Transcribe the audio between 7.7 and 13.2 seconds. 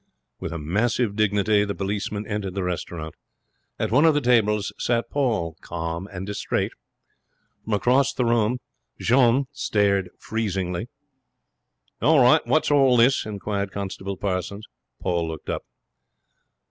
across the room Jeanne stared freezingly. 'What's all